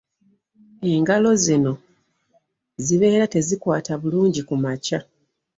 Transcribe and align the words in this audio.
Engalo 0.93 1.31
zino 1.43 1.73
zibeera 2.85 3.25
tezikwata 3.33 3.91
bulungi 4.01 4.41
kumakya. 4.47 4.99